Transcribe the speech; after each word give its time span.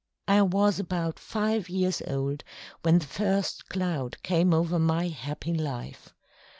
I 0.27 0.41
was 0.41 0.79
about 0.79 1.19
five 1.19 1.69
years 1.69 2.01
old 2.07 2.43
when 2.81 2.97
the 2.97 3.05
first 3.05 3.69
cloud 3.69 4.17
came 4.23 4.51
over 4.51 4.79
my 4.79 5.09
happy 5.09 5.53
life. 5.53 6.15